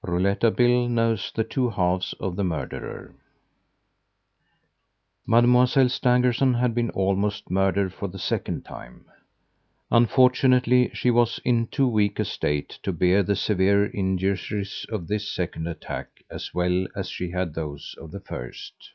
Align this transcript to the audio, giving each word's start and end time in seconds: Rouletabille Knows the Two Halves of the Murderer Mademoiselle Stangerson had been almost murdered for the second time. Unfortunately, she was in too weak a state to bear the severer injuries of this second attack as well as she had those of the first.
Rouletabille 0.00 0.88
Knows 0.88 1.30
the 1.34 1.44
Two 1.44 1.68
Halves 1.68 2.14
of 2.18 2.34
the 2.34 2.44
Murderer 2.44 3.14
Mademoiselle 5.26 5.90
Stangerson 5.90 6.54
had 6.54 6.74
been 6.74 6.88
almost 6.92 7.50
murdered 7.50 7.92
for 7.92 8.08
the 8.08 8.18
second 8.18 8.64
time. 8.64 9.04
Unfortunately, 9.90 10.90
she 10.94 11.10
was 11.10 11.40
in 11.44 11.66
too 11.66 11.86
weak 11.86 12.18
a 12.18 12.24
state 12.24 12.78
to 12.84 12.90
bear 12.90 13.22
the 13.22 13.36
severer 13.36 13.90
injuries 13.92 14.86
of 14.88 15.08
this 15.08 15.30
second 15.30 15.66
attack 15.68 16.24
as 16.30 16.54
well 16.54 16.86
as 16.96 17.10
she 17.10 17.30
had 17.32 17.52
those 17.52 17.94
of 18.00 18.12
the 18.12 18.20
first. 18.20 18.92